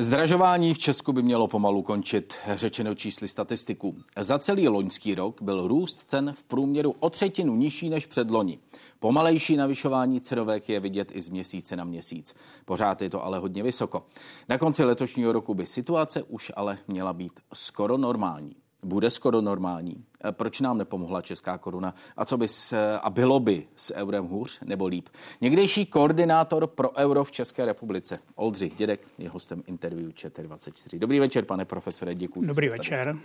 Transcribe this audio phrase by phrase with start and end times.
[0.00, 3.96] Zdražování v Česku by mělo pomalu končit, řečeno čísly statistiků.
[4.18, 8.58] Za celý loňský rok byl růst cen v průměru o třetinu nižší než před loni.
[8.98, 12.34] Pomalejší navyšování cenovek je vidět i z měsíce na měsíc.
[12.64, 14.06] Pořád je to ale hodně vysoko.
[14.48, 20.04] Na konci letošního roku by situace už ale měla být skoro normální bude skoro normální.
[20.24, 21.94] E, proč nám nepomohla česká koruna?
[22.16, 25.08] A co by s, a bylo by s eurem hůř nebo líp?
[25.40, 30.98] Někdejší koordinátor pro euro v České republice, Oldřich Dědek, je hostem interview ČT24.
[30.98, 32.46] Dobrý večer, pane profesore, děkuji.
[32.46, 33.16] Dobrý večer.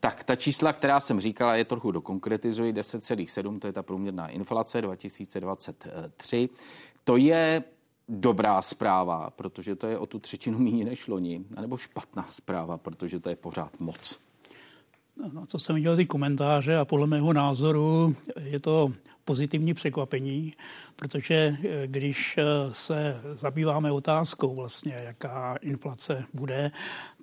[0.00, 2.72] Tak ta čísla, která jsem říkala, je trochu dokonkretizuji.
[2.72, 6.48] 10,7, to je ta průměrná inflace 2023.
[7.04, 7.64] To je
[8.10, 13.20] dobrá zpráva, protože to je o tu třetinu méně než loni, anebo špatná zpráva, protože
[13.20, 14.18] to je pořád moc?
[15.32, 18.92] No, co jsem viděl ty komentáře a podle mého názoru je to
[19.24, 20.52] pozitivní překvapení,
[20.96, 26.70] protože eh, když eh, se zabýváme otázkou vlastně, jaká inflace bude,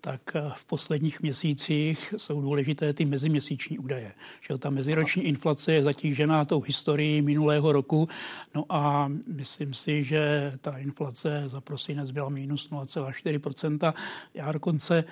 [0.02, 4.12] tak eh, v posledních měsících jsou důležité ty meziměsíční údaje.
[4.42, 8.10] Že ta meziroční inflace je zatížená tou historií minulého roku,
[8.56, 13.94] no a myslím si, že ta inflace za prosinec byla minus 0,4%.
[14.34, 15.04] Já dokonce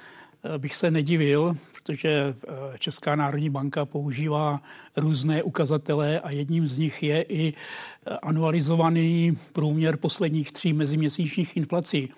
[0.57, 4.61] bych se nedivil, protože eh, Česká národní banka používá
[4.95, 12.09] různé ukazatele a jedním z nich je i eh, anualizovaný průměr posledních tří meziměsíčních inflací.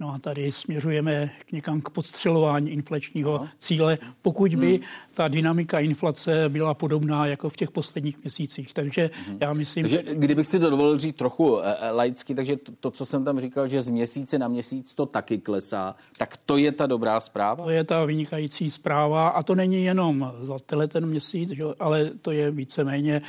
[0.00, 3.48] No a tady směřujeme k někam k podstřelování inflačního no.
[3.58, 4.84] cíle, pokud by hmm.
[5.14, 8.74] ta dynamika inflace byla podobná jako v těch posledních měsících.
[8.74, 9.38] Takže hmm.
[9.40, 9.84] já myslím...
[9.84, 13.24] Takže kdybych si to dovolil říct trochu e, e, laicky, takže to, to, co jsem
[13.24, 17.20] tam říkal, že z měsíce na měsíc to taky klesá, tak to je ta dobrá
[17.20, 17.64] zpráva?
[17.64, 22.10] To je ta vynikající zpráva a to není jenom za tenhle ten měsíc, že, ale
[22.22, 23.22] to je víceméně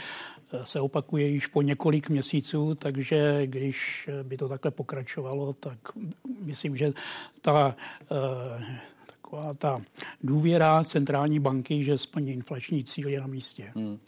[0.63, 5.77] se opakuje již po několik měsíců, takže když by to takhle pokračovalo, tak
[6.41, 6.93] myslím, že
[7.41, 7.75] ta
[8.11, 8.81] eh,
[9.27, 9.81] taková ta
[10.23, 13.71] důvěra centrální banky, že splní inflační cíl je na místě.
[13.75, 13.99] Hmm.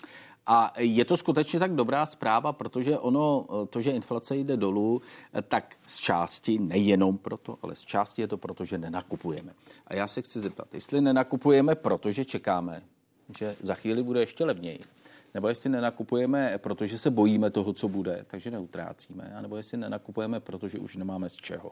[0.52, 5.02] A je to skutečně tak dobrá zpráva, protože ono, to, že inflace jde dolů,
[5.48, 9.54] tak z části, nejenom proto, ale z části je to proto, že nenakupujeme.
[9.88, 12.82] A já se chci zeptat, jestli nenakupujeme, protože čekáme,
[13.38, 14.80] že za chvíli bude ještě levněji,
[15.34, 20.80] nebo jestli nenakupujeme, protože se bojíme toho, co bude, takže neutrácíme, nebo jestli nenakupujeme, protože
[20.80, 21.72] už nemáme z čeho.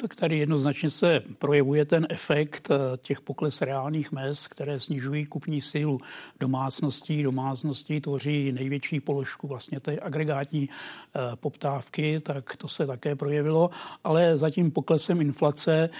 [0.00, 5.60] Tak tady jednoznačně se projevuje ten efekt eh, těch pokles reálných mest, které snižují kupní
[5.60, 6.00] sílu
[6.40, 7.22] domácností.
[7.22, 13.70] Domácností tvoří největší položku vlastně té agregátní eh, poptávky, tak to se také projevilo.
[14.04, 15.90] Ale zatím poklesem inflace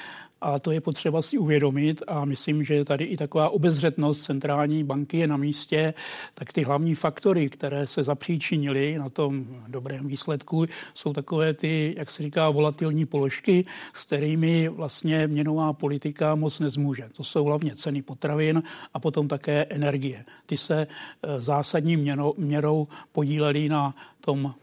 [0.40, 5.18] a to je potřeba si uvědomit a myslím, že tady i taková obezřetnost centrální banky
[5.18, 5.94] je na místě,
[6.34, 12.10] tak ty hlavní faktory, které se zapříčinily na tom dobrém výsledku, jsou takové ty, jak
[12.10, 13.64] se říká, volatilní položky,
[13.94, 17.08] s kterými vlastně měnová politika moc nezmůže.
[17.16, 18.62] To jsou hlavně ceny potravin
[18.94, 20.24] a potom také energie.
[20.46, 24.54] Ty se eh, zásadní měnou, měrou podílely na tom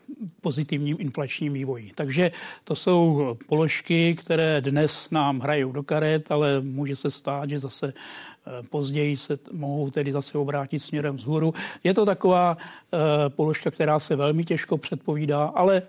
[0.42, 1.92] pozitivním inflačním vývoji.
[1.96, 2.32] Takže
[2.64, 7.94] to jsou položky, které dnes nám hrajou do karet, ale může se stát, že zase
[7.94, 11.54] eh, později se mohou tedy zase obrátit směrem vzhůru.
[11.84, 15.82] Je to taková uh, položka, která se velmi těžko předpovídá, ale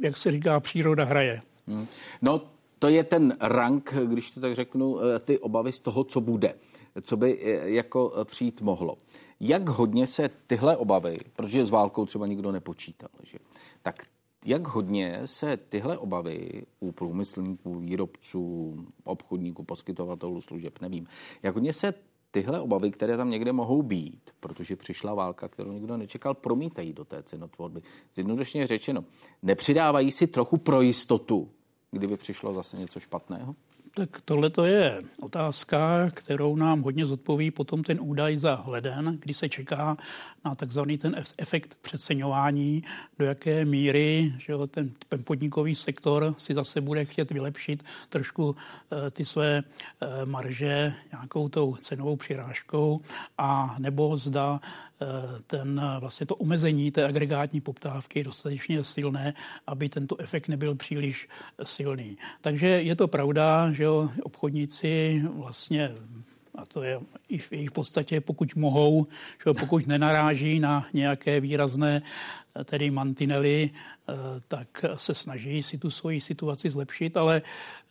[0.00, 1.42] jak se říká, příroda hraje.
[1.66, 1.86] Hmm.
[2.22, 2.40] No,
[2.78, 6.54] to je ten rank, když to tak řeknu, eh, ty obavy z toho, co bude,
[7.02, 8.96] co by jako přijít mohlo.
[9.40, 13.38] Jak hodně se tyhle obavy, protože s válkou třeba nikdo nepočítal, že,
[13.82, 14.02] tak
[14.46, 21.06] jak hodně se tyhle obavy u průmyslníků, výrobců, obchodníků, poskytovatelů služeb, nevím,
[21.42, 21.94] jak hodně se
[22.30, 27.04] tyhle obavy, které tam někde mohou být, protože přišla válka, kterou nikdo nečekal, promítají do
[27.04, 27.82] té cenotvorby.
[28.14, 29.04] Zjednodušeně řečeno,
[29.42, 31.50] nepřidávají si trochu pro jistotu,
[31.90, 33.54] kdyby přišlo zase něco špatného?
[33.98, 39.34] Tak tohle to je otázka, kterou nám hodně zodpoví potom ten údaj za leden, kdy
[39.34, 39.96] se čeká
[40.44, 42.84] na takzvaný ten efekt přeceňování,
[43.18, 48.56] do jaké míry že jo, ten, ten podnikový sektor si zase bude chtět vylepšit trošku
[49.06, 49.62] e, ty své e,
[50.24, 53.00] marže nějakou tou cenovou přirážkou
[53.38, 54.60] a nebo zda
[55.46, 59.34] ten vlastně to omezení té agregátní poptávky je dostatečně silné,
[59.66, 61.28] aby tento efekt nebyl příliš
[61.62, 62.18] silný.
[62.40, 65.94] Takže je to pravda, že jo, obchodníci vlastně
[66.54, 69.06] a to je i v jejich podstatě, pokud mohou,
[69.44, 72.02] že pokud nenaráží na nějaké výrazné
[72.64, 74.12] tedy mantinely, eh,
[74.48, 77.42] tak se snaží si tu svoji situaci zlepšit, ale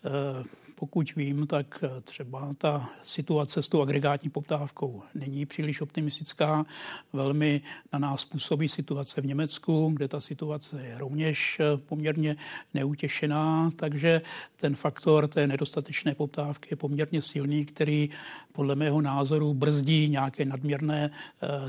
[0.06, 0.44] eh,
[0.80, 6.66] pokud vím, tak třeba ta situace s tou agregátní poptávkou není příliš optimistická.
[7.14, 7.62] Velmi
[7.94, 12.36] na nás působí situace v Německu, kde ta situace je rovněž poměrně
[12.74, 14.22] neutěšená, takže
[14.56, 18.10] ten faktor té nedostatečné poptávky je poměrně silný, který
[18.52, 21.12] podle mého názoru brzdí nějaké nadměrné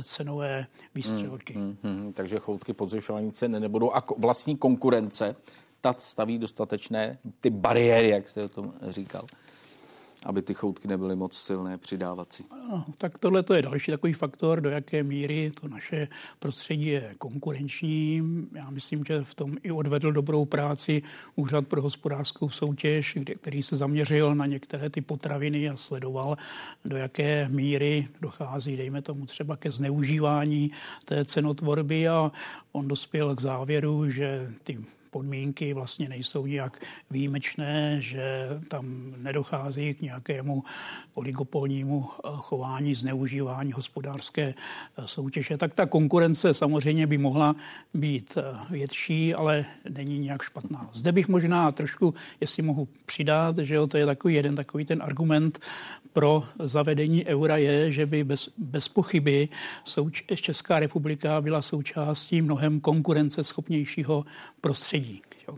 [0.02, 1.54] cenové výstřelky.
[1.54, 5.36] Hmm, hmm, hmm, takže choutky podzvyšování cen nebudou a vlastní konkurence
[5.80, 9.26] ta staví dostatečné ty bariéry, jak jste o tom říkal
[10.24, 12.44] aby ty choutky nebyly moc silné, přidávací.
[12.68, 16.08] No, tak tohle to je další takový faktor, do jaké míry to naše
[16.38, 18.22] prostředí je konkurenční.
[18.54, 21.02] Já myslím, že v tom i odvedl dobrou práci
[21.36, 26.36] Úřad pro hospodářskou soutěž, kde, který se zaměřil na některé ty potraviny a sledoval,
[26.84, 30.70] do jaké míry dochází, dejme tomu třeba ke zneužívání
[31.04, 32.32] té cenotvorby a
[32.72, 34.78] on dospěl k závěru, že ty
[35.10, 40.64] podmínky vlastně nejsou nijak výjimečné, že tam nedochází k nějakému
[41.14, 47.56] oligopolnímu eh, chování, zneužívání hospodářské eh, soutěže, tak ta konkurence samozřejmě by mohla
[47.94, 50.90] být eh, větší, ale není nějak špatná.
[50.92, 55.02] Zde bych možná trošku, jestli mohu přidat, že jo, to je takový jeden takový ten
[55.02, 55.58] argument
[56.12, 59.48] pro zavedení eura je, že by bez, bez pochyby
[59.84, 64.24] souč- Česká republika byla součástí mnohem konkurenceschopnějšího
[64.60, 64.97] prostředí.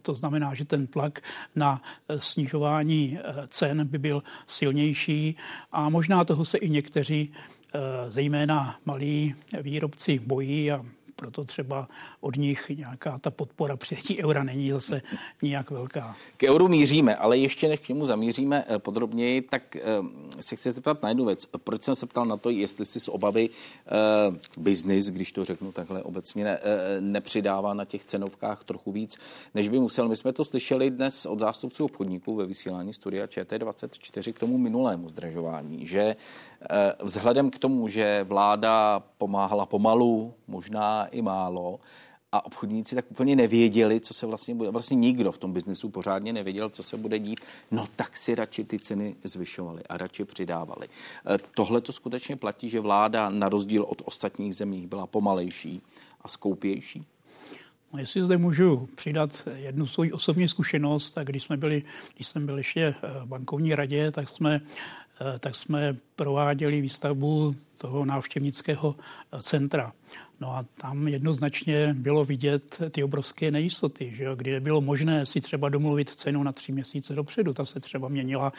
[0.03, 1.21] To znamená, že ten tlak
[1.57, 5.37] na eh, snižování eh, cen by byl silnější
[5.73, 7.79] a možná toho se i někteří eh,
[8.11, 10.85] zejména malí výrobci bojí a
[11.21, 11.89] proto třeba
[12.21, 15.03] od nich nějaká ta podpora přijetí eura není zase
[15.43, 16.17] nijak velká.
[16.37, 19.83] K euru míříme, ale ještě než k němu zamíříme eh, podrobněji, tak eh,
[20.41, 21.47] se chci zeptat na jednu věc.
[21.47, 25.73] Proč jsem se ptal na to, jestli si z obavy uh, biznis, když to řeknu
[25.73, 26.59] takhle obecně, ne,
[27.01, 29.17] nepřidává na těch cenovkách trochu víc,
[29.55, 30.09] než by musel.
[30.09, 35.09] My jsme to slyšeli dnes od zástupců obchodníků ve vysílání studia ČT24 k tomu minulému
[35.09, 36.17] zdražování, že
[37.03, 41.81] vzhledem k tomu, že vláda pomáhala pomalu, možná i málo,
[42.33, 44.71] a obchodníci tak úplně nevěděli, co se vlastně bude.
[44.71, 47.41] Vlastně nikdo v tom biznesu pořádně nevěděl, co se bude dít.
[47.71, 50.87] No tak si radši ty ceny zvyšovali a radši přidávali.
[50.87, 55.83] E, tohle to skutečně platí, že vláda na rozdíl od ostatních zemí byla pomalejší
[56.21, 57.07] a skoupější?
[57.93, 61.83] No, jestli zde můžu přidat jednu svou osobní zkušenost, tak když jsme byli,
[62.17, 64.61] když jsem byl ještě v bankovní radě, tak jsme
[65.35, 68.97] e, tak jsme prováděli výstavbu toho návštěvnického
[69.43, 69.93] centra.
[70.41, 75.41] No a tam jednoznačně bylo vidět ty obrovské nejistoty, že jo, kdy nebylo možné si
[75.41, 77.53] třeba domluvit cenu na tři měsíce dopředu.
[77.53, 78.53] Ta se třeba měnila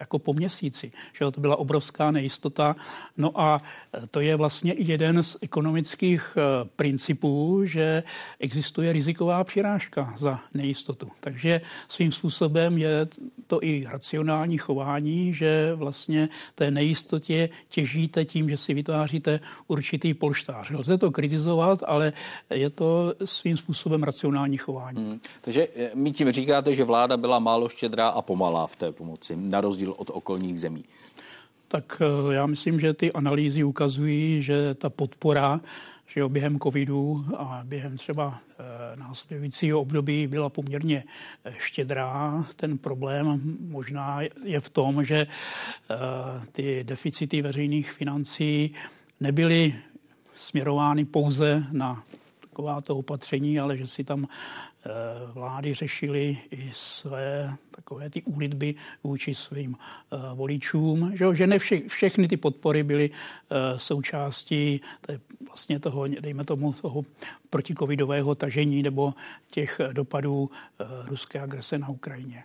[0.00, 0.92] jako po měsíci.
[1.12, 2.76] Že jo, to byla obrovská nejistota.
[3.16, 3.62] No a
[4.10, 8.02] to je vlastně i jeden z ekonomických eh, principů, že
[8.40, 11.10] existuje riziková přirážka za nejistotu.
[11.20, 13.06] Takže svým způsobem je
[13.46, 20.70] to i racionální chování, že vlastně té nejistotě těžíte tím, že si vytváříte určitý polštář.
[20.70, 22.12] Lze to kritizovat, ale
[22.50, 25.04] je to svým způsobem racionální chování.
[25.04, 25.20] Hmm.
[25.40, 29.36] Takže eh, mi tím říkáte, že vláda byla málo štědrá a pomalá v té pomoci,
[29.36, 30.84] na rozdíl od okolních zemí.
[31.68, 35.60] Tak eh, já myslím, že ty analýzy ukazují, že ta podpora
[36.16, 41.04] že jo, během covidu a během třeba e, následujícího období byla poměrně
[41.58, 42.44] štědrá.
[42.56, 45.26] Ten problém možná je v tom, že e,
[46.52, 48.74] ty deficity veřejných financí
[49.20, 49.74] nebyly
[50.36, 52.02] směrovány pouze na
[52.40, 54.90] takováto opatření, ale že si tam eh,
[55.32, 58.74] vlády řešily i své takové ty úlitby
[59.04, 65.20] vůči svým eh, voličům, že, že ne vše, všechny ty podpory byly eh, součástí té,
[65.46, 67.02] vlastně toho, dejme tomu, toho
[67.50, 69.14] protikovidového tažení nebo
[69.50, 70.50] těch dopadů
[71.08, 72.44] ruské agrese na Ukrajině.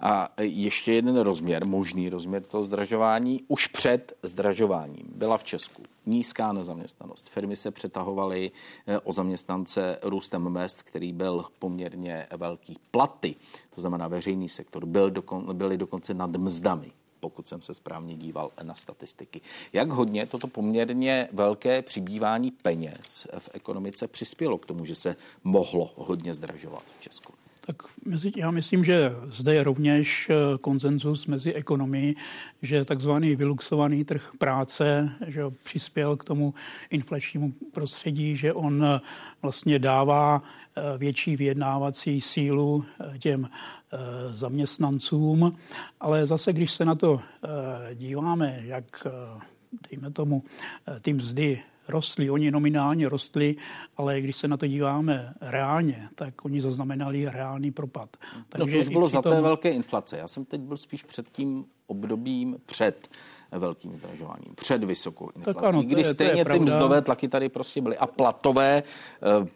[0.00, 6.52] A ještě jeden rozměr, možný rozměr toho zdražování, už před zdražováním byla v Česku nízká
[6.52, 7.28] nezaměstnanost.
[7.28, 8.50] Firmy se přetahovaly
[8.86, 12.78] eh, o zaměstnance růstem mest, který byl poměrně velký.
[12.90, 13.34] Platy,
[13.74, 18.50] to znamená veřejný sektor, byl dokon, byly dokonce nad mzdami pokud jsem se správně díval
[18.62, 19.40] na statistiky.
[19.72, 25.92] Jak hodně toto poměrně velké přibývání peněz v ekonomice přispělo k tomu, že se mohlo
[25.96, 27.32] hodně zdražovat v Česku?
[27.68, 27.82] Tak
[28.36, 32.16] já myslím, že zde je rovněž eh, konsenzus mezi ekonomii,
[32.62, 36.54] že takzvaný vyluxovaný trh práce že přispěl k tomu
[36.90, 39.00] inflačnímu prostředí, že on eh,
[39.42, 42.84] vlastně dává eh, větší vyjednávací sílu
[43.18, 43.48] těm
[44.30, 45.56] zaměstnancům,
[46.00, 47.20] ale zase, když se na to
[47.94, 49.06] díváme, jak
[49.90, 50.42] dejme tomu
[51.00, 52.30] ty mzdy rostly.
[52.30, 53.56] Oni nominálně rostli,
[53.96, 58.16] ale když se na to díváme reálně, tak oni zaznamenali reálný propad.
[58.48, 60.18] Takže no to už bylo za té velké inflace.
[60.18, 63.08] Já jsem teď byl spíš před tím obdobím před
[63.52, 67.96] velkým zdražováním, před vysokou inflací, ano, kdy je, stejně ty mzdové tlaky tady prostě byly
[67.96, 68.82] a platové,
[69.22, 69.46] eh,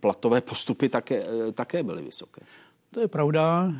[0.00, 2.42] platové postupy také, eh, také byly vysoké.
[2.90, 3.72] To je pravda,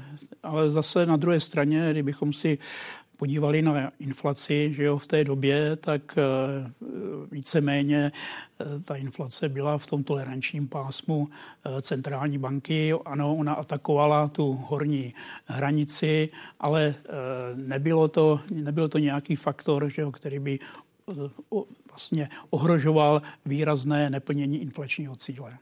[0.42, 2.59] ale zase na druhé straně, kdybychom si
[3.16, 6.23] podívali na inflaci že jo, v té době, tak eh,
[7.30, 8.12] víceméně
[8.60, 12.92] eh, ta inflace byla v tom tolerančním pásmu eh, centrální banky.
[13.04, 15.14] Ano, ona atakovala tu horní
[15.46, 16.28] hranici,
[16.60, 16.94] ale
[17.54, 20.58] nebylo to, nebyl to nějaký faktor, že který by
[21.88, 25.58] vlastně ohrožoval výrazné neplnění inflačního cíle.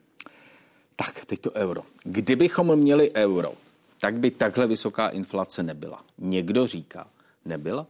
[0.96, 1.82] Tak, teď to euro.
[2.04, 3.52] Kdybychom měli euro,
[4.00, 6.04] tak by takhle vysoká inflace nebyla.
[6.18, 7.08] Někdo říká,
[7.44, 7.86] nebyla?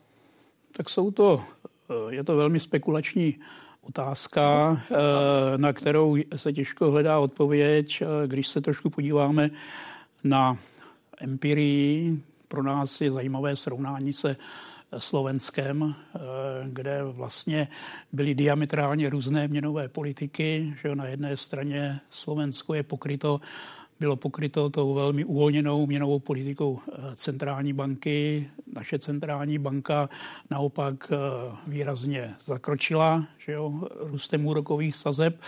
[0.72, 1.59] Tak jsou to, eh,
[2.08, 3.38] je to velmi spekulační
[3.82, 4.94] otázka, eh,
[5.58, 8.02] na kterou se těžko hledá odpověď.
[8.02, 9.50] Eh, když se trošku podíváme
[10.24, 10.58] na
[11.18, 14.36] empirii, pro nás je zajímavé srovnání se
[14.98, 15.94] Slovenskem,
[16.64, 17.68] kde vlastně
[18.12, 20.74] byly diametrálně různé měnové politiky.
[20.82, 23.40] Že na jedné straně Slovensko je pokryto
[24.00, 28.50] bylo pokryto tou velmi uvolněnou měnovou politikou eh, centrální banky.
[28.74, 30.08] Naše centrální banka
[30.50, 31.16] naopak eh,
[31.66, 35.40] výrazně zakročila že jo, růstem úrokových sazeb.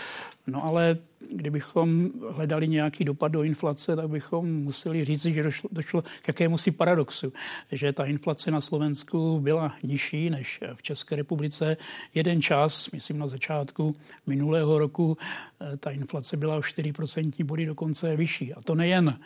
[0.47, 0.99] No ale
[1.31, 6.59] kdybychom hledali nějaký dopad do inflace, tak bychom museli říct, že došlo, došlo k jakému
[6.59, 7.33] si paradoxu,
[7.73, 11.77] že ta inflace na Slovensku byla nižší než v České republice.
[12.15, 15.17] Jeden čas, myslím na začátku minulého roku,
[15.61, 18.55] eh, ta inflace byla o 4% body dokonce vyšší.
[18.55, 19.19] A to nejen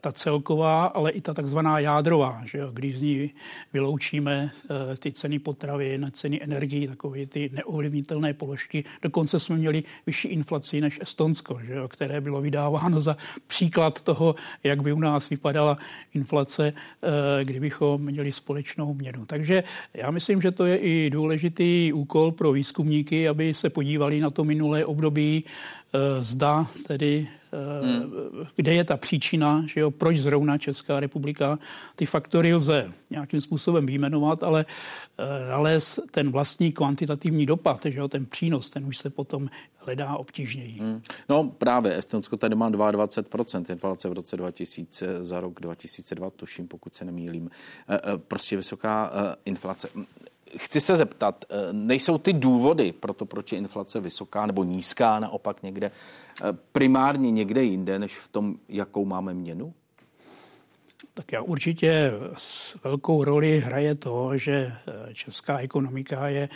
[0.00, 3.30] ta celková, ale i ta takzvaná jádrová, že jo, když z ní
[3.72, 8.84] vyloučíme eh, ty ceny potravin, ceny energii, takové ty neovlivnitelné položky.
[9.02, 13.16] Dokonce jsme měli vyšší inflaci než Estonsko, že jo, které bylo vydáváno za
[13.46, 15.78] příklad toho, jak by u nás vypadala
[16.14, 19.26] inflace, eh, kdybychom měli společnou měnu.
[19.26, 19.64] Takže
[19.94, 24.44] já myslím, že to je i důležitý úkol pro výzkumníky, aby se podívali na to
[24.44, 25.44] minulé období,
[26.20, 27.28] zda tedy
[27.82, 28.12] Hmm.
[28.56, 31.58] Kde je ta příčina, že jo, proč zrovna Česká republika?
[31.96, 34.64] Ty faktory lze nějakým způsobem vyjmenovat, ale
[35.18, 40.16] eh, nalézt ten vlastní kvantitativní dopad, že jo, ten přínos, ten už se potom hledá
[40.16, 40.78] obtížněji.
[40.80, 41.02] Hmm.
[41.28, 46.94] No právě, Estonsko tady má 22% inflace v roce 2000 za rok 2002, tuším, pokud
[46.94, 47.50] se nemýlím.
[47.88, 49.12] Eh, eh, prostě vysoká
[49.44, 49.88] inflace
[50.56, 55.18] chci se zeptat, eh, nejsou ty důvody pro to, proč je inflace vysoká nebo nízká
[55.18, 59.74] naopak někde, eh, primárně někde jinde, než v tom, jakou máme měnu?
[61.14, 66.48] Tak já určitě s velkou roli hraje to, že eh, česká ekonomika je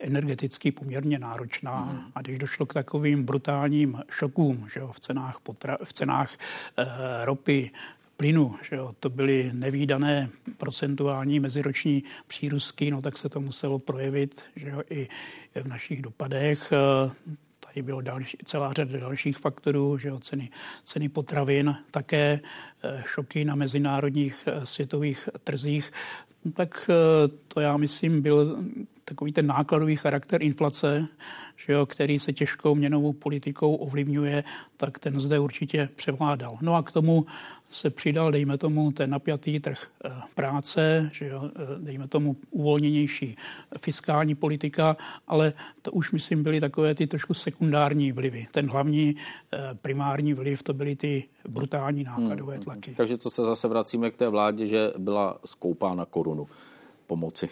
[0.00, 2.00] energeticky poměrně náročná hmm.
[2.14, 7.24] a když došlo k takovým brutálním šokům že jo, v cenách, potra, v cenách e,
[7.24, 7.70] ropy,
[8.20, 14.42] plynu, že jo, to byly nevýdané procentuální meziroční přírůstky, no tak se to muselo projevit
[14.56, 15.08] že jo, i
[15.54, 16.72] v našich dopadech.
[17.60, 20.50] Tady bylo další, celá řada dalších faktorů, že jo, ceny,
[20.84, 22.40] ceny potravin, také
[22.84, 25.92] eh, šoky na mezinárodních eh, světových trzích.
[26.54, 28.64] Tak eh, to já myslím byl
[29.04, 31.06] takový ten nákladový charakter inflace,
[31.56, 34.44] že jo, který se těžkou měnovou politikou ovlivňuje,
[34.76, 36.58] tak ten zde určitě převládal.
[36.60, 37.26] No a k tomu
[37.70, 43.36] se přidal, dejme tomu, ten napjatý trh eh, práce, že jo, eh, dejme tomu uvolněnější
[43.78, 44.96] fiskální politika,
[45.26, 48.46] ale to už, myslím, byly takové ty trošku sekundární vlivy.
[48.50, 49.16] Ten hlavní
[49.52, 52.64] eh, primární vliv, to byly ty brutální nákladové hmm, hmm, hmm.
[52.64, 52.94] tlaky.
[52.96, 56.48] Takže to se zase vracíme k té vládě, že byla skoupána korunu
[57.06, 57.48] pomoci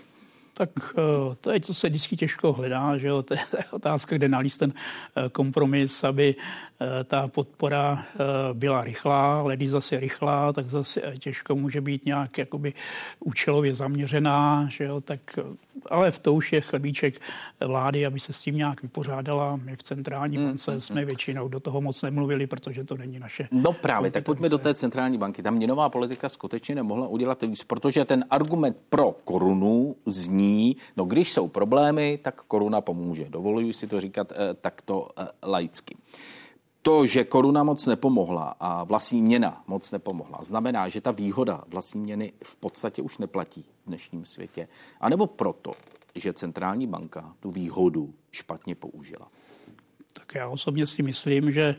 [0.58, 3.22] tak eh, to je, co se vždycky těžko hledá, že jo?
[3.28, 6.34] to je otázka, kde nalíst ten eh, kompromis, aby
[6.80, 8.04] eh, ta podpora
[8.52, 12.72] byla rychlá, ale když zase rychlá, tak zase těžko může být nějak jakoby
[13.20, 15.00] účelově zaměřená, že jo?
[15.00, 15.20] tak
[15.86, 17.20] ale v to už je chlebíček
[17.66, 19.56] vlády, aby se s tím nějak vypořádala.
[19.56, 21.06] My v centrální mm, bance mm, jsme mm.
[21.06, 23.48] většinou do toho moc nemluvili, protože to není naše.
[23.50, 25.42] No právě, tak pojďme do té centrální banky.
[25.42, 30.47] Tam měnová politika skutečně nemohla udělat víc, protože ten argument pro korunu zní,
[30.96, 33.26] no když jsou problémy, tak koruna pomůže.
[33.28, 35.96] Dovoluji si to říkat eh, takto eh, laicky
[36.88, 42.00] to, že koruna moc nepomohla a vlastní měna moc nepomohla, znamená, že ta výhoda vlastní
[42.00, 44.68] měny v podstatě už neplatí v dnešním světě.
[45.00, 45.72] A nebo proto,
[46.14, 49.28] že centrální banka tu výhodu špatně použila.
[50.12, 51.76] Tak já osobně si myslím, že,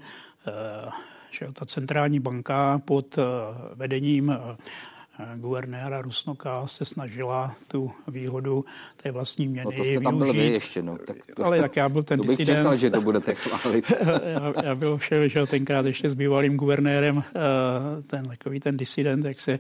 [0.48, 0.90] eh,
[1.32, 3.18] že ta centrální banka pod
[3.76, 4.34] vedením
[5.36, 8.66] guvernéra Rusnoka se snažila tu výhodu
[9.04, 10.98] té vlastní měny no to jste tam byl vy ještě, no.
[10.98, 12.60] Tak to, ale tak já byl ten to bych disident.
[12.60, 13.94] čekal, že to budete chválit.
[14.26, 17.24] já, já byl šel, že tenkrát ještě s bývalým guvernérem,
[18.08, 19.60] ten takový ten disident, jak se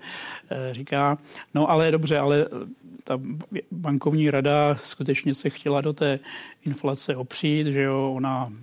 [0.71, 1.17] říká.
[1.53, 2.47] No ale dobře, ale
[3.03, 3.19] ta
[3.71, 6.19] bankovní rada skutečně se chtěla do té
[6.65, 8.53] inflace opřít, že jo, ona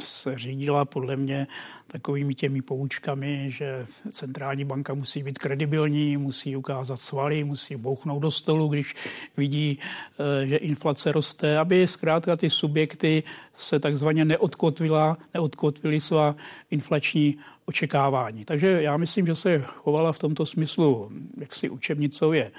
[0.00, 1.46] se řídila podle mě
[1.94, 8.30] takovými těmi poučkami, že centrální banka musí být kredibilní, musí ukázat svaly, musí bouchnout do
[8.30, 8.94] stolu, když
[9.36, 13.22] vidí, eh, že inflace roste, aby zkrátka ty subjekty
[13.56, 16.36] se takzvaně neodkotvila, neodkotvili svá
[16.70, 18.44] inflační očekávání.
[18.44, 22.50] Takže já myslím, že se chovala v tomto smyslu jaksi učebnicově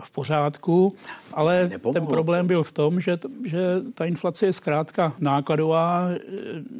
[0.00, 0.94] v pořádku,
[1.32, 2.00] ale Nepomohlo.
[2.00, 3.60] ten problém byl v tom, že, že
[3.94, 6.08] ta inflace je zkrátka nákladová,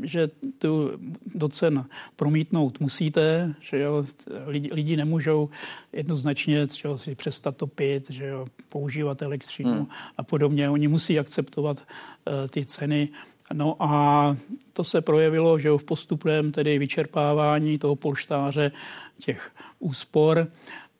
[0.02, 0.90] že tu
[1.34, 1.84] do cen
[2.16, 4.02] promítnout musíte, že jo,
[4.46, 5.48] lidi, lidi nemůžou
[5.92, 9.86] jednoznačně že jo, si přestat topit, že jo, používat elektřinu hmm.
[10.16, 10.70] a podobně.
[10.70, 13.08] Oni musí akceptovat uh, ty ceny
[13.52, 14.36] No a
[14.72, 18.72] to se projevilo, že v postupném tedy vyčerpávání toho polštáře
[19.18, 20.48] těch úspor.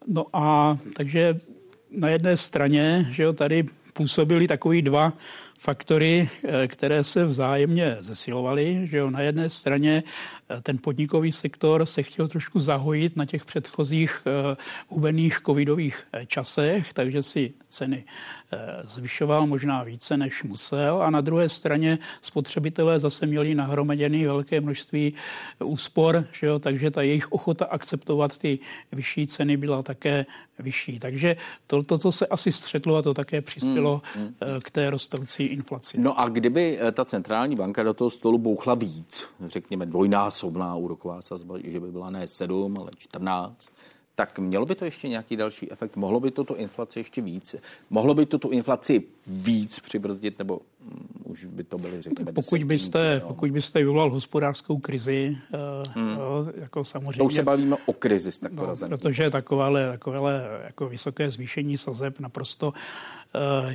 [0.07, 1.40] No a takže
[1.90, 5.12] na jedné straně, že jo, tady působili takový dva
[5.61, 8.88] faktory, eh, které se vzájemně zesilovaly.
[8.90, 10.02] Že jo, na jedné straně
[10.62, 14.25] ten podnikový sektor se chtěl trošku zahojit na těch předchozích
[14.88, 18.04] hubených covidových časech, takže si ceny
[18.52, 21.02] Eh, zvyšoval možná více, než musel.
[21.02, 25.14] A na druhé straně spotřebitelé zase měli nahromaděný velké množství
[25.64, 28.59] úspor, že jo, takže ta jejich ochota akceptovat ty
[28.92, 30.26] vyšší ceny byla také
[30.59, 30.99] vyšší.
[30.99, 34.35] Takže to, to co se asi střetlo a to také přispělo hmm, hmm.
[34.40, 36.00] Eh, k té rostoucí inflaci.
[36.00, 39.87] No a kdyby eh, ta centrální banka do toho stolu bouchla víc, řekněme
[40.40, 43.73] dvojnásobná úroková sazba, že by byla ne 7, ale 14,
[44.14, 45.97] tak mělo by to ještě nějaký další efekt?
[45.97, 47.56] Mohlo by to tu inflaci ještě víc?
[47.90, 52.64] Mohlo by to tu inflaci víc přibrzdit, nebo um, už by to byly, řekněme, pokud
[52.64, 55.59] byste, pokud byste vyvolal hospodářskou krizi, eh,
[55.94, 56.16] hmm.
[56.54, 57.18] jako samozřejmě...
[57.18, 62.20] To už se bavíme o krizi tak no, Protože takovéhle, takovéhle jako vysoké zvýšení sazeb
[62.20, 63.20] naprosto Eh,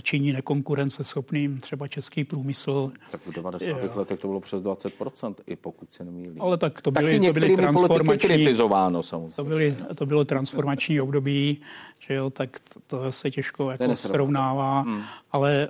[0.01, 2.91] činí nekonkurenceschopným třeba český průmysl.
[3.11, 3.95] Tak v 90.
[3.95, 6.41] letech to bylo přes 20%, i pokud se nemýlím.
[6.41, 8.29] Ale tak to byly, Taky to byly transformační...
[8.29, 9.35] kritizováno samozřejmě.
[9.35, 11.57] To, byly, to bylo transformační období,
[11.99, 15.01] že jo, tak to, to se těžko jako srovnává, hmm.
[15.31, 15.69] ale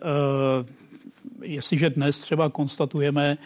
[0.60, 0.66] uh,
[1.42, 3.38] jestliže dnes třeba konstatujeme,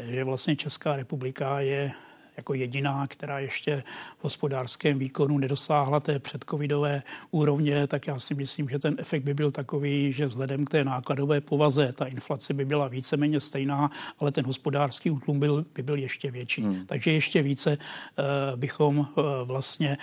[0.00, 1.92] že vlastně Česká republika je
[2.36, 3.82] jako jediná, která ještě
[4.18, 9.34] v hospodářském výkonu nedosáhla té předcovidové úrovně, tak já si myslím, že ten efekt by
[9.34, 14.32] byl takový, že vzhledem k té nákladové povaze ta inflace by byla víceméně stejná, ale
[14.32, 16.62] ten hospodářský útlum byl, by byl ještě větší.
[16.62, 16.86] Hmm.
[16.86, 19.06] Takže ještě více uh, bychom uh,
[19.44, 19.98] vlastně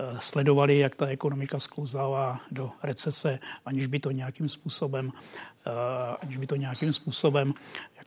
[0.00, 5.12] uh, sledovali, jak ta ekonomika sklouzává do recese, aniž by to nějakým způsobem
[6.22, 7.54] aniž by to nějakým způsobem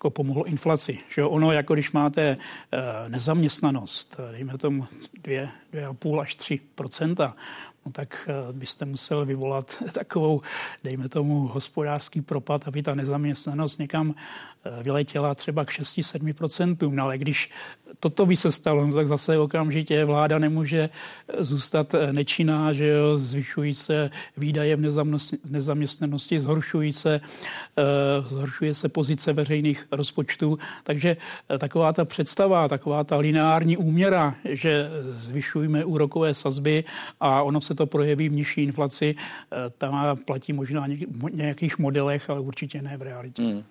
[0.04, 1.00] jako pomohlo inflaci.
[1.10, 4.88] Že ono, jako když máte eh, nezaměstnanost, eh, dejme tomu
[5.24, 6.60] 2,5 až 3
[7.86, 10.42] no tak eh, byste musel vyvolat takovou,
[10.84, 14.16] dejme tomu, hospodářský propad, aby ta nezaměstnanost někam
[14.82, 16.92] vyletěla třeba k 6-7%.
[16.92, 17.50] No ale když
[18.00, 20.90] toto by se stalo, no tak zase okamžitě vláda nemůže
[21.40, 24.94] zůstat nečinná, že jo, zvyšují se výdaje v
[25.50, 27.22] nezaměstnanosti, zhoršují se,
[28.30, 30.60] zhoršuje se pozice veřejných rozpočtů.
[30.84, 31.18] Takže
[31.50, 36.84] eh, taková ta představa, taková ta lineární úměra, že zvyšujeme úrokové sazby
[37.20, 42.30] a ono se to projeví v nižší inflaci, uh, ta platí možná v nějakých modelech,
[42.30, 43.42] ale určitě ne v realitě.
[43.42, 43.64] Mm,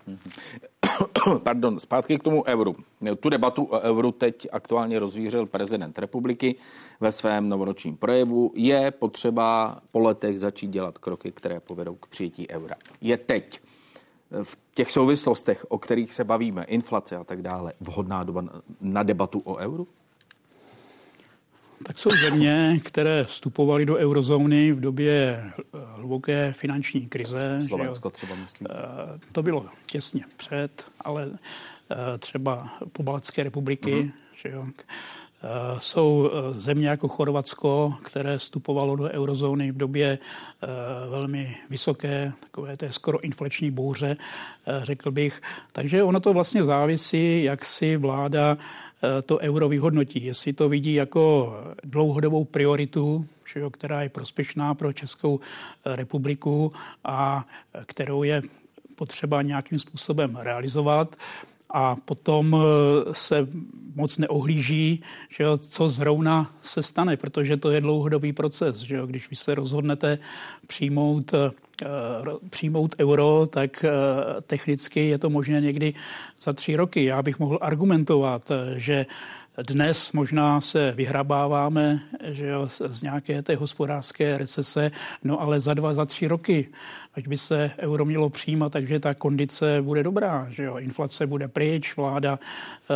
[1.43, 2.77] Pardon, zpátky k tomu euru.
[3.21, 6.55] Tu debatu o euru teď aktuálně rozvířil prezident republiky
[7.01, 8.53] ve svém novoročním projevu.
[8.55, 12.75] Je potřeba po letech začít dělat kroky, které povedou k přijetí eura.
[13.01, 13.61] Je teď
[14.43, 18.45] v těch souvislostech, o kterých se bavíme, inflace a tak dále, vhodná doba
[18.81, 19.87] na debatu o euru?
[21.85, 25.45] Tak jsou země, které vstupovaly do eurozóny v době
[25.97, 27.61] hluboké finanční krize.
[27.68, 28.68] Slovensko třeba myslím.
[28.71, 31.29] Eh, to bylo těsně před, ale
[31.90, 32.68] eh, třeba
[33.03, 34.12] Balacké republiky, uh-huh.
[34.42, 40.18] že jo, eh, jsou země jako Chorvatsko, které vstupovalo do eurozóny v době
[41.11, 44.16] velmi vysoké, takové té skoro inflační bouře,
[44.83, 45.40] řekl bych.
[45.73, 48.59] Takže ono to vlastně závisí, jak si vláda
[49.27, 50.25] to euro vyhodnotí.
[50.25, 53.27] Jestli to vidí jako dlouhodobou prioritu,
[53.71, 55.41] která je prospěšná pro Českou
[55.85, 56.73] republiku
[57.05, 57.47] a
[57.87, 58.43] kterou je
[58.95, 61.17] potřeba nějakým způsobem realizovat,
[61.73, 62.57] a potom
[63.13, 63.49] se
[63.95, 68.79] moc neohlíží, že jo, co zrovna se stane, protože to je dlouhodobý proces.
[68.79, 69.07] Že jo.
[69.07, 70.19] Když vy se rozhodnete
[70.67, 71.33] přijmout,
[72.51, 73.85] přijmout euro, tak
[74.47, 75.95] technicky je to možné někdy
[76.43, 77.05] za tři roky.
[77.05, 79.07] Já bych mohl argumentovat, že
[79.57, 84.91] dnes možná se vyhrabáváme že jo, z nějaké té hospodářské recese,
[85.25, 86.69] no ale za dva, za tři roky,
[87.15, 90.47] ať by se euro mělo přijímat, takže ta kondice bude dobrá.
[90.51, 90.77] Že jo.
[90.77, 92.38] Inflace bude pryč, vláda,
[92.91, 92.95] eh,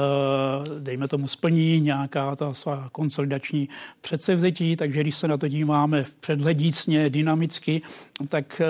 [0.81, 3.69] dejme tomu, splní nějaká ta svá konsolidační
[4.01, 7.83] předsevzetí, takže když se na to díváme předhledícně, dynamicky,
[8.29, 8.66] tak eh,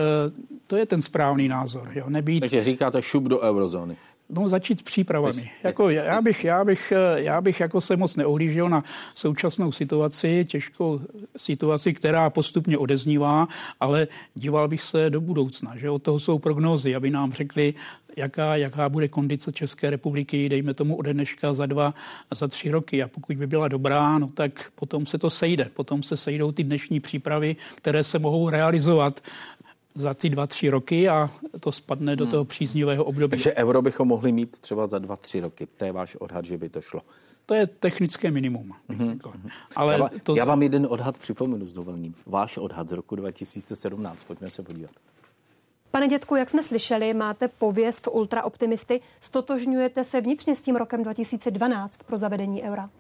[0.67, 1.91] to je ten správný názor.
[1.95, 2.05] Jo.
[2.09, 2.41] Nebýt...
[2.41, 3.97] Takže říkáte šup do eurozóny.
[4.31, 5.51] No začít s přípravami.
[5.63, 8.85] Jako já, bych, já, bych, já bych jako se moc neohlížel na
[9.15, 11.01] současnou situaci, těžkou
[11.37, 13.49] situaci, která postupně odeznívá,
[13.81, 15.77] ale díval bych se do budoucna.
[15.77, 17.75] Že od toho jsou prognózy, aby nám řekli,
[18.17, 21.95] jaká, jaká bude kondice České republiky, dejme tomu ode dneška za dva,
[22.35, 23.03] za tři roky.
[23.03, 25.71] A pokud by byla dobrá, no tak potom se to sejde.
[25.75, 29.21] Potom se sejdou ty dnešní přípravy, které se mohou realizovat
[29.97, 31.31] za ty dva, tři roky a
[31.61, 32.31] to spadne do hmm.
[32.31, 33.31] toho příznivého období.
[33.31, 35.67] Takže euro bychom mohli mít třeba za dva, tři roky.
[35.77, 37.01] To je váš odhad, že by to šlo.
[37.47, 38.73] To je technické minimum.
[38.91, 39.51] Mm-hmm.
[39.77, 40.37] Ale já, vám, to...
[40.37, 42.15] já vám jeden odhad připomenu s dovolením.
[42.27, 44.25] Váš odhad z roku 2017.
[44.25, 44.91] Pojďme se podívat.
[45.91, 49.01] Pane dětku, jak jsme slyšeli, máte pověst ultraoptimisty.
[49.21, 52.91] Stotožňujete se vnitřně s tím rokem 2012 pro zavedení eura?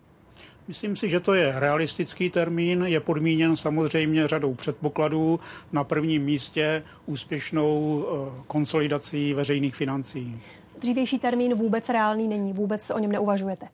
[0.68, 5.40] Myslím si, že to je realistický termín, je podmíněn samozřejmě řadou předpokladů.
[5.72, 10.40] Na prvním místě úspěšnou eh, konsolidací veřejných financí.
[10.78, 13.66] Dřívější termín vůbec reálný není, vůbec o něm neuvažujete.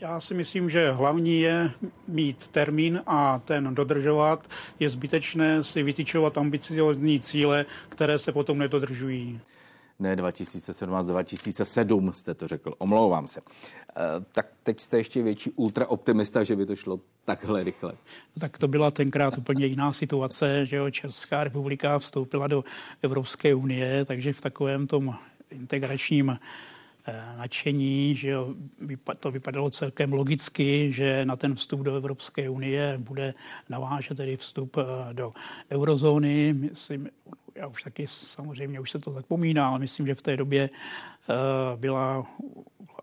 [0.00, 1.70] Já si myslím, že hlavní je
[2.08, 4.46] mít termín a ten dodržovat.
[4.80, 9.40] Je zbytečné si vytyčovat ambiciozní cíle, které se potom nedodržují
[10.04, 13.40] ne 2017, 2007 jste to řekl, omlouvám se.
[13.40, 13.44] E,
[14.32, 17.92] tak teď jste ještě větší ultraoptimista, že by to šlo takhle rychle.
[18.36, 22.64] No, tak to byla tenkrát úplně jiná situace, že jo, Česká republika vstoupila do
[23.02, 25.14] Evropské unie, takže v takovém tom
[25.50, 26.38] integračním
[27.06, 28.54] eh, nadšení, že jo,
[29.20, 33.34] to vypadalo celkem logicky, že na ten vstup do Evropské unie bude
[33.68, 35.32] navážet tedy vstup eh, do
[35.70, 36.52] eurozóny.
[36.52, 37.08] Myslím,
[37.54, 41.80] já už taky samozřejmě už se to zapomíná, ale myslím, že v té době uh,
[41.80, 42.26] byla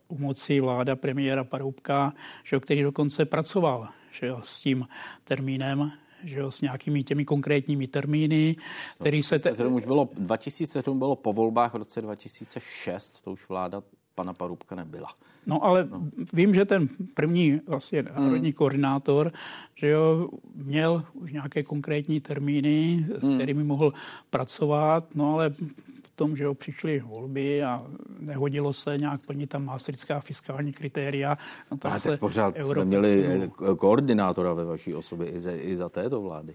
[0.08, 4.88] u moci vláda premiéra Paroubka, že, který dokonce pracoval že s tím
[5.24, 5.92] termínem,
[6.24, 8.56] že s nějakými těmi konkrétními termíny,
[8.96, 9.40] který se...
[9.40, 9.68] Te...
[9.68, 13.84] Už bylo, 2007 bylo po volbách v roce 2006, to už vláda
[14.22, 15.10] pana Parubka nebyla.
[15.46, 16.08] No ale no.
[16.34, 18.54] vím, že ten první vlastně národní hmm.
[18.54, 19.32] koordinátor,
[19.76, 23.36] že jo, měl už nějaké konkrétní termíny, s hmm.
[23.36, 23.94] kterými mohl
[24.30, 25.54] pracovat, no ale
[26.22, 27.82] tom, že jo, přišly volby a
[28.20, 31.38] nehodilo se nějak plnit tam maastrická fiskální kritéria.
[31.72, 36.22] No, ale se pořád jsme měli koordinátora ve vaší osobě i za, i za této
[36.22, 36.54] vlády.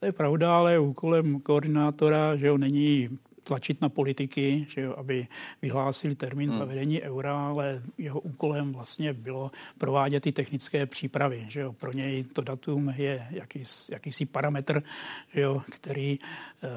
[0.00, 5.26] To je pravda, ale úkolem koordinátora, že jo, není tlačit na politiky, že jo, aby
[5.62, 6.58] vyhlásili termín hmm.
[6.58, 11.44] zavedení eura, ale jeho úkolem vlastně bylo provádět ty technické přípravy.
[11.48, 11.72] Že jo.
[11.72, 14.82] Pro něj to datum je jakýs, jakýsi parametr,
[15.34, 16.18] že jo, který e,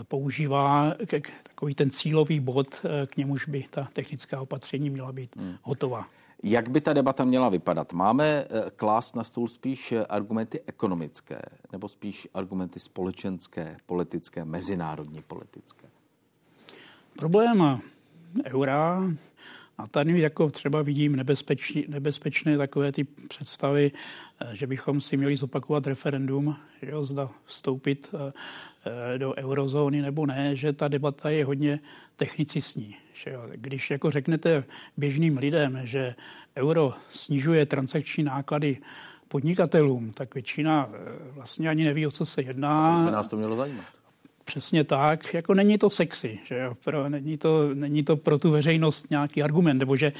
[0.03, 5.11] používá k, k, takový ten cílový bod, e, k němuž by ta technická opatření měla
[5.11, 5.55] být hmm.
[5.61, 6.07] hotová.
[6.43, 7.93] Jak by ta debata měla vypadat?
[7.93, 15.87] Máme e, klást na stůl spíš argumenty ekonomické nebo spíš argumenty společenské, politické, mezinárodní politické?
[17.17, 17.81] Problém
[18.45, 19.03] eura
[19.77, 23.91] a tady jako třeba vidím nebezpečné, nebezpečné takové ty představy,
[24.39, 28.33] eh, že bychom si měli zopakovat referendum, že jo, zda vstoupit eh,
[29.13, 31.79] eh, do eurozóny nebo ne, že ta debata je hodně
[32.15, 32.95] technicistní.
[33.13, 33.41] Že jo.
[33.55, 34.63] Když jako řeknete
[34.97, 36.15] běžným lidem, že
[36.55, 38.77] euro snižuje transakční náklady
[39.27, 40.89] podnikatelům, tak většina
[41.31, 42.99] vlastně ani neví, o co se jedná.
[42.99, 43.85] To by nás to mělo zajímat.
[44.45, 46.73] Přesně tak, jako není to sexy, že jo?
[46.83, 50.13] Pro, není, to, není to pro tu veřejnost nějaký argument, nebo že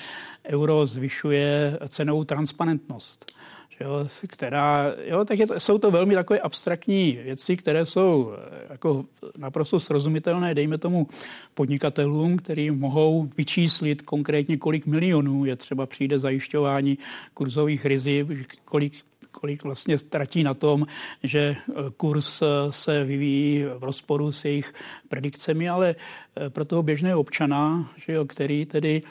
[0.45, 3.31] euro zvyšuje cenovou transparentnost,
[3.69, 4.07] že jo?
[4.27, 9.05] která, jo, tak je to, jsou to velmi takové abstraktní věci, které jsou eh, jako
[9.37, 11.07] naprosto srozumitelné, dejme tomu
[11.53, 16.97] podnikatelům, který mohou vyčíslit konkrétně, kolik milionů je třeba přijde zajišťování
[17.33, 18.27] kurzových rizik,
[18.65, 18.93] kolik
[19.39, 20.87] kolik vlastně ztratí na tom,
[21.23, 24.73] že eh, kurz eh, se vyvíjí v rozporu s jejich
[25.09, 29.01] predikcemi, ale eh, pro toho běžného občana, že jo, který tedy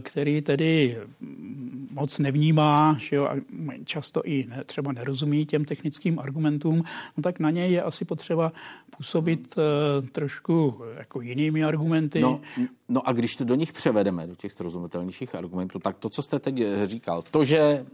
[0.00, 0.98] který tedy
[1.90, 3.34] moc nevnímá, že jo, a
[3.84, 6.84] často i ne, třeba nerozumí těm technickým argumentům,
[7.16, 8.52] no tak na něj je asi potřeba
[8.96, 12.20] působit uh, trošku jako jinými argumenty.
[12.20, 12.40] No,
[12.88, 16.38] no a když to do nich převedeme, do těch srozumitelnějších argumentů, tak to, co jste
[16.38, 17.86] teď říkal, to, že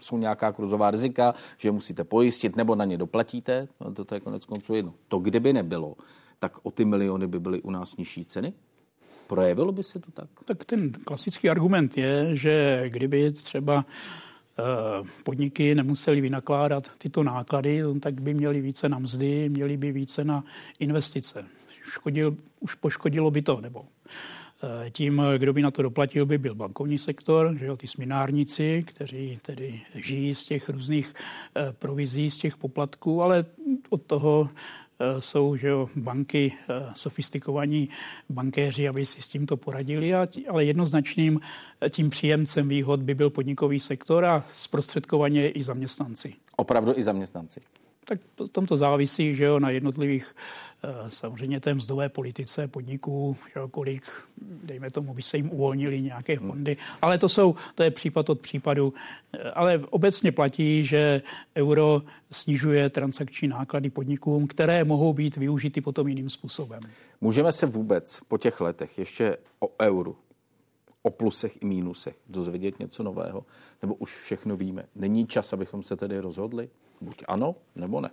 [0.00, 4.20] jsou nějaká kruzová rizika, že musíte pojistit nebo na ně doplatíte, no to, to je
[4.20, 4.94] konec konců jedno.
[5.08, 5.94] To kdyby nebylo,
[6.38, 8.52] tak o ty miliony by byly u nás nižší ceny?
[9.26, 10.28] Projevilo by se to tak?
[10.44, 13.84] Tak ten klasický argument je, že kdyby třeba
[14.58, 14.62] eh,
[15.24, 20.44] podniky nemuseli vynakládat tyto náklady, tak by měli více na mzdy, měli by více na
[20.78, 21.44] investice.
[21.84, 23.84] Škodil, už poškodilo by to, nebo
[24.86, 28.84] eh, tím, kdo by na to doplatil, by byl bankovní sektor, že jo, ty sminárníci,
[28.86, 31.14] kteří tedy žijí z těch různých
[31.56, 33.44] eh, provizí, z těch poplatků, ale
[33.90, 34.48] od toho
[35.18, 37.88] jsou že jo, banky, eh, sofistikovaní
[38.30, 40.14] bankéři, aby si s tímto poradili,
[40.48, 41.40] ale jednoznačným
[41.80, 46.34] eh, tím příjemcem výhod by byl podnikový sektor a zprostředkovaně i zaměstnanci.
[46.56, 47.60] Opravdu i zaměstnanci?
[48.08, 50.34] Tak v tomto závisí, že jo, na jednotlivých
[50.84, 54.02] Eh, samozřejmě té mzdové politice podniků, že kolik,
[54.40, 58.40] dejme tomu, by se jim uvolnili nějaké fondy, ale to jsou, to je případ od
[58.40, 58.94] případu.
[59.32, 61.22] Eh, ale obecně platí, že
[61.56, 66.80] euro snižuje transakční náklady podnikům, které mohou být využity potom jiným způsobem.
[67.20, 70.16] Můžeme se vůbec po těch letech ještě o euru,
[71.06, 73.44] o plusech i mínusech dozvědět něco nového?
[73.82, 74.84] Nebo už všechno víme?
[74.94, 76.68] Není čas, abychom se tedy rozhodli?
[77.00, 78.10] Buď ano, nebo ne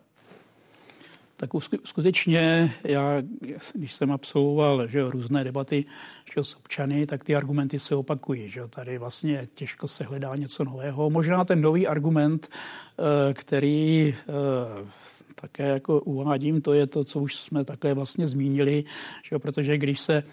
[1.38, 1.50] tak
[1.86, 3.22] skutečně já,
[3.74, 5.86] když jsem absolvoval že různé debaty
[6.36, 8.50] že s občany, tak ty argumenty se opakují.
[8.50, 8.68] Že.
[8.70, 11.10] Tady vlastně těžko se hledá něco nového.
[11.10, 14.88] Možná ten nový argument, eh, který eh,
[15.36, 18.84] také jako uvádím, to je to, co už jsme také vlastně zmínili,
[19.24, 20.24] že protože když se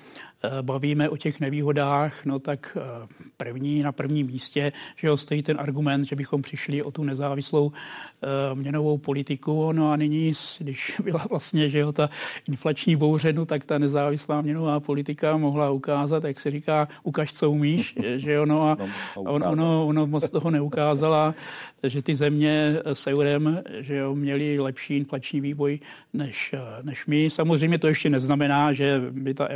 [0.62, 5.56] bavíme o těch nevýhodách, no tak eh, první na prvním místě, že jo, stojí ten
[5.60, 9.72] argument, že bychom přišli o tu nezávislou eh, měnovou politiku.
[9.72, 12.10] No a nyní, když byla vlastně, že jo, ta
[12.48, 17.50] inflační bouře, no, tak ta nezávislá měnová politika mohla ukázat, jak se říká, ukaž, co
[17.50, 18.76] umíš, že jo, no a
[19.16, 21.34] no, on, ono, ono moc toho neukázala,
[21.82, 25.78] že ty země s eurem, že jo, měly lepší inflační vývoj
[26.12, 27.30] než, než my.
[27.30, 29.48] Samozřejmě to ještě neznamená, že by ta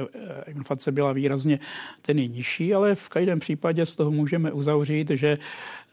[0.46, 1.58] inflace inflace byla výrazně
[2.02, 5.38] ten nižší, ale v každém případě z toho můžeme uzavřít, že,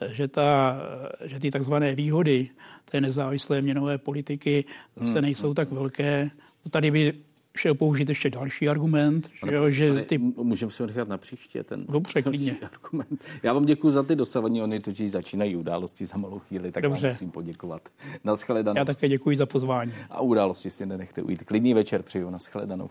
[0.10, 0.78] že, ta,
[1.26, 2.50] že ty takzvané výhody
[2.91, 4.65] té nezávislé měnové politiky
[5.04, 5.22] se hmm.
[5.22, 6.30] nejsou tak velké.
[6.72, 7.13] Tady by
[7.58, 9.30] šel použít ještě další argument.
[9.46, 10.17] Že, jo, že ty...
[10.17, 12.56] Můžeme si ho nechat na příště, ten Dobře, klidně.
[12.62, 13.24] argument.
[13.44, 17.08] Já vám děkuji za ty dosavadní, oni totiž začínají události za malou chvíli, tak Dobře.
[17.08, 17.82] vám musím poděkovat.
[18.24, 18.78] Naschledanou.
[18.78, 19.94] Já také děkuji za pozvání.
[20.10, 21.44] A události si nenechte ujít.
[21.44, 22.89] Klidný večer přeju, naschledanou.